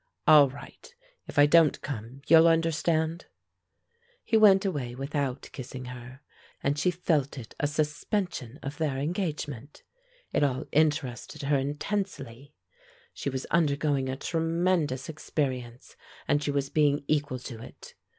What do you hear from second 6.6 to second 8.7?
and she felt it a suspension